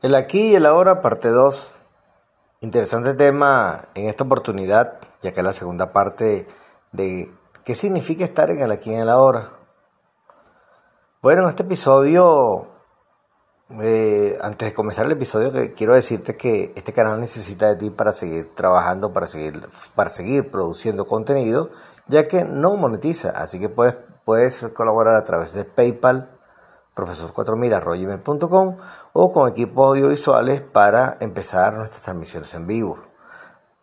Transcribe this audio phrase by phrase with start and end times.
[0.00, 1.82] El aquí y el ahora, parte 2.
[2.60, 6.46] Interesante tema en esta oportunidad, ya que es la segunda parte
[6.92, 7.32] de
[7.64, 9.54] qué significa estar en el aquí y en el ahora.
[11.20, 12.68] Bueno, en este episodio,
[13.82, 18.12] eh, antes de comenzar el episodio, quiero decirte que este canal necesita de ti para
[18.12, 21.70] seguir trabajando, para seguir, para seguir produciendo contenido,
[22.06, 23.30] ya que no monetiza.
[23.30, 26.37] Así que puedes, puedes colaborar a través de PayPal
[26.98, 28.76] profesor4000.com
[29.12, 32.98] o con equipos audiovisuales para empezar nuestras transmisiones en vivo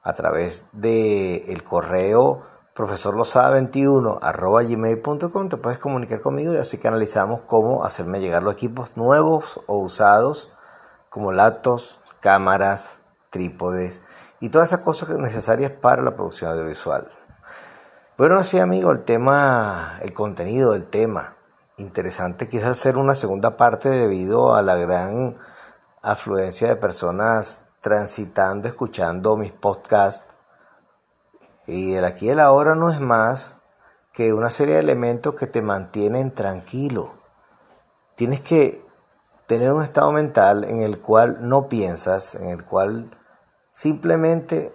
[0.03, 2.41] a través del el correo
[2.75, 9.61] profesorlosada21 te puedes comunicar conmigo y así que analizamos cómo hacerme llegar los equipos nuevos
[9.67, 10.53] o usados
[11.09, 14.01] como laptops, cámaras, trípodes
[14.41, 17.07] y todas esas cosas necesarias para la producción audiovisual.
[18.17, 21.35] Bueno, así amigo, el tema, el contenido del tema
[21.77, 25.37] interesante quizás hacer una segunda parte debido a la gran
[26.01, 30.33] afluencia de personas transitando, escuchando mis podcasts.
[31.67, 33.57] Y el aquí y el ahora no es más
[34.13, 37.13] que una serie de elementos que te mantienen tranquilo.
[38.15, 38.85] Tienes que
[39.47, 43.11] tener un estado mental en el cual no piensas, en el cual
[43.71, 44.73] simplemente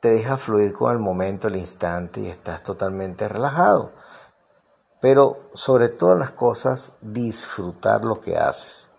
[0.00, 3.92] te deja fluir con el momento, el instante y estás totalmente relajado.
[5.00, 8.90] Pero sobre todas las cosas, disfrutar lo que haces.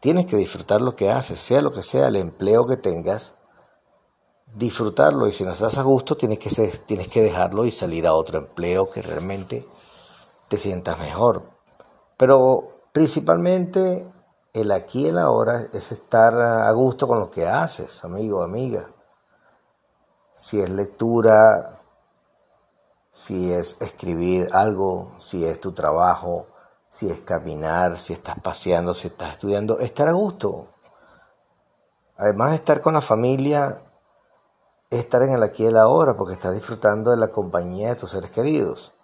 [0.00, 3.34] Tienes que disfrutar lo que haces, sea lo que sea el empleo que tengas,
[4.54, 6.50] disfrutarlo y si no estás a gusto tienes que,
[6.86, 9.66] tienes que dejarlo y salir a otro empleo que realmente
[10.48, 11.42] te sientas mejor.
[12.16, 14.10] Pero principalmente
[14.52, 18.90] el aquí y el ahora es estar a gusto con lo que haces, amigo, amiga.
[20.32, 21.79] Si es lectura,
[23.20, 26.46] si es escribir algo, si es tu trabajo,
[26.88, 30.68] si es caminar, si estás paseando, si estás estudiando, estar a gusto.
[32.16, 33.82] Además, estar con la familia
[34.88, 37.96] es estar en el aquí y el ahora, porque estás disfrutando de la compañía de
[37.96, 38.94] tus seres queridos.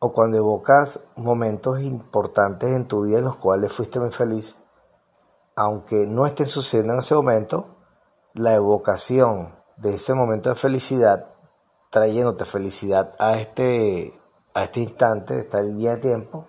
[0.00, 4.56] O cuando evocas momentos importantes en tu vida en los cuales fuiste muy feliz,
[5.56, 7.74] aunque no estén sucediendo en ese momento,
[8.34, 11.33] la evocación de ese momento de felicidad
[11.94, 14.20] trayéndote felicidad a este,
[14.52, 16.48] a este instante, estar el día de tiempo,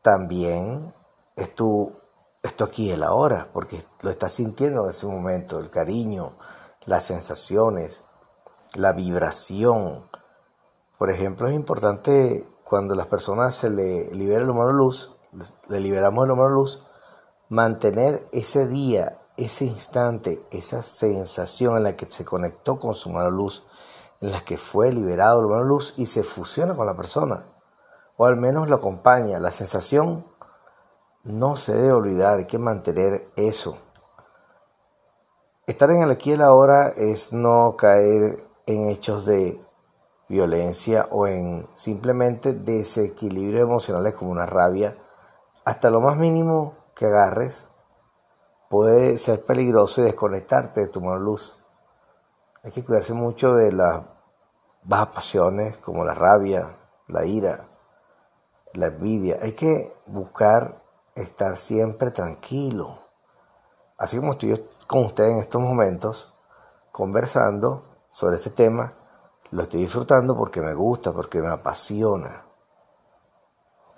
[0.00, 0.94] también
[1.36, 1.92] es tu,
[2.42, 6.38] esto aquí el ahora, porque lo estás sintiendo en ese momento, el cariño,
[6.86, 8.04] las sensaciones,
[8.74, 10.08] la vibración.
[10.96, 15.14] Por ejemplo, es importante cuando las personas se le libera el humano luz,
[15.68, 16.86] le liberamos el humano luz,
[17.50, 23.30] mantener ese día, ese instante, esa sensación en la que se conectó con su humano
[23.30, 23.66] luz,
[24.20, 27.46] en las que fue liberado el humano luz y se fusiona con la persona,
[28.16, 29.38] o al menos lo acompaña.
[29.38, 30.26] La sensación
[31.24, 33.78] no se debe olvidar, hay que mantener eso.
[35.66, 39.62] Estar en el aquí y el ahora es no caer en hechos de
[40.28, 44.96] violencia o en simplemente desequilibrios emocionales como una rabia.
[45.64, 47.68] Hasta lo más mínimo que agarres
[48.68, 51.57] puede ser peligroso y desconectarte de tu mano luz.
[52.64, 54.02] Hay que cuidarse mucho de las
[54.82, 56.76] bajas pasiones como la rabia,
[57.06, 57.68] la ira,
[58.74, 59.38] la envidia.
[59.40, 60.82] Hay que buscar
[61.14, 62.98] estar siempre tranquilo.
[63.96, 64.54] Así como estoy
[64.86, 66.34] con ustedes en estos momentos,
[66.90, 68.92] conversando sobre este tema,
[69.50, 72.44] lo estoy disfrutando porque me gusta, porque me apasiona.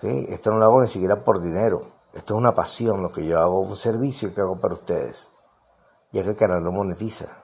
[0.02, 1.80] Esto no lo hago ni siquiera por dinero.
[2.12, 5.32] Esto es una pasión, lo que yo hago, un servicio que hago para ustedes,
[6.12, 7.39] ya que el canal no monetiza.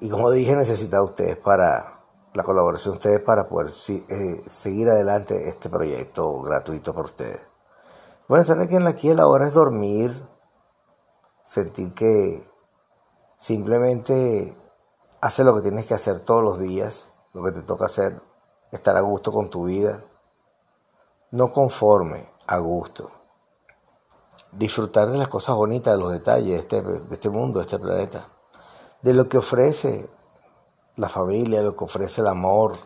[0.00, 5.48] Y como dije, necesita ustedes para la colaboración de ustedes para poder eh, seguir adelante
[5.48, 7.40] este proyecto gratuito para ustedes.
[8.28, 10.12] Bueno, estar aquí en la aquí ahora es dormir,
[11.42, 12.48] sentir que
[13.36, 14.56] simplemente
[15.20, 18.22] haces lo que tienes que hacer todos los días, lo que te toca hacer,
[18.70, 20.04] estar a gusto con tu vida,
[21.32, 23.10] no conforme, a gusto.
[24.52, 27.78] Disfrutar de las cosas bonitas, de los detalles de este, de este mundo, de este
[27.80, 28.37] planeta
[29.02, 30.10] de lo que ofrece
[30.96, 32.76] la familia, de lo que ofrece el amor,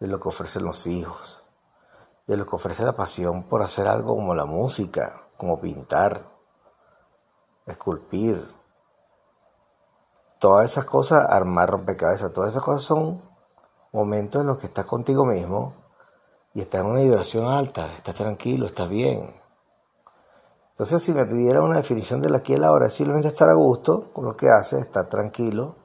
[0.00, 1.42] de lo que ofrecen los hijos,
[2.26, 6.26] de lo que ofrece la pasión por hacer algo como la música, como pintar,
[7.66, 8.42] esculpir.
[10.38, 13.22] Todas esas cosas, armar rompecabezas, todas esas cosas son
[13.92, 15.74] momentos en los que estás contigo mismo
[16.52, 19.45] y estás en una vibración alta, estás tranquilo, estás bien.
[20.76, 23.48] Entonces, si me pidiera una definición de la aquí y la ahora, es simplemente estar
[23.48, 25.76] a gusto con lo que haces, estar tranquilo,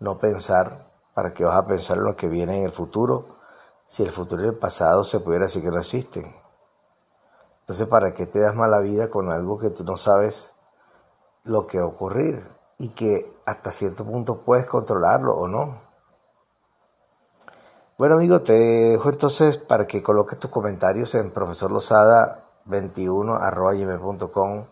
[0.00, 3.38] no pensar, ¿para qué vas a pensar en lo que viene en el futuro?
[3.84, 6.34] Si el futuro y el pasado se pudiera decir que no existen.
[7.60, 10.52] Entonces, ¿para qué te das mala vida con algo que tú no sabes
[11.44, 12.44] lo que va a ocurrir
[12.78, 15.82] y que hasta cierto punto puedes controlarlo o no.
[17.96, 21.30] Bueno amigo, te dejo entonces para que coloques tus comentarios en
[22.66, 24.66] profesorlosada21.com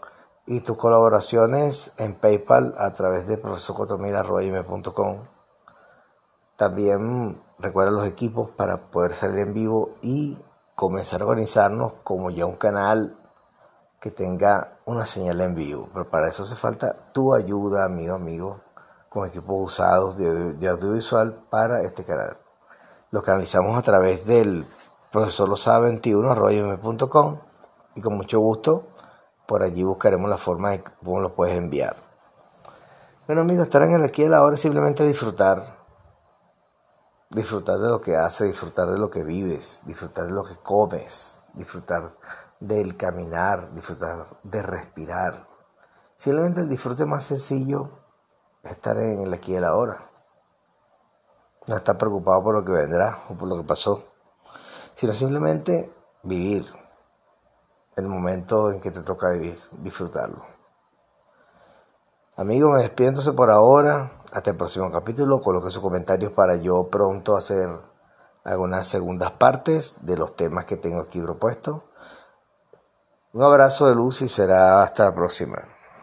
[0.47, 5.23] y tus colaboraciones en PayPal a través de profesor4000.com.
[6.56, 10.39] También recuerda los equipos para poder salir en vivo y
[10.75, 13.19] comenzar a organizarnos como ya un canal
[14.00, 15.89] que tenga una señal en vivo.
[15.93, 18.61] Pero para eso hace falta tu ayuda, amigo, amigo,
[19.09, 22.39] con equipos usados de, audiovisual para este canal.
[23.11, 24.67] Lo canalizamos a través del
[25.11, 27.51] profesor losada21.com
[27.94, 28.89] y con mucho gusto
[29.47, 31.97] por allí buscaremos la forma de cómo lo puedes enviar.
[33.27, 35.61] Bueno amigos, estar en el aquí y la hora simplemente disfrutar.
[37.31, 41.41] Disfrutar de lo que haces, disfrutar de lo que vives, disfrutar de lo que comes,
[41.55, 42.17] disfrutar
[42.61, 45.49] del caminar, disfrutar de respirar.
[46.15, 47.91] Simplemente el disfrute más sencillo
[48.62, 50.11] es estar en el aquí y el ahora.
[51.67, 54.05] No estar preocupado por lo que vendrá o por lo que pasó,
[54.94, 55.93] sino simplemente
[56.23, 56.81] vivir
[57.97, 59.31] el momento en que te toca
[59.79, 60.44] disfrutarlo.
[62.37, 64.12] Amigo, me despido por ahora.
[64.33, 65.41] Hasta el próximo capítulo.
[65.41, 67.69] Coloque sus comentarios para yo pronto hacer
[68.44, 71.83] algunas segundas partes de los temas que tengo aquí propuestos.
[73.35, 75.62] Un abrazo de luz y será hasta la próxima.